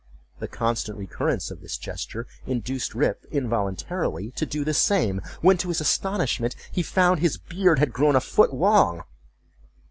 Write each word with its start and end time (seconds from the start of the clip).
The 0.39 0.47
constant 0.47 0.97
recurrence 0.97 1.51
of 1.51 1.61
this 1.61 1.77
gesture 1.77 2.25
induced 2.47 2.95
Rip, 2.95 3.23
involuntarily, 3.29 4.31
to 4.31 4.47
do 4.47 4.65
the 4.65 4.73
same, 4.73 5.21
when 5.41 5.59
to 5.59 5.67
his 5.67 5.79
astonishment, 5.79 6.55
he 6.71 6.81
found 6.81 7.19
his 7.19 7.37
beard 7.37 7.77
had 7.77 7.93
grown 7.93 8.15
a 8.15 8.19
foot 8.19 8.51
long! 8.51 9.03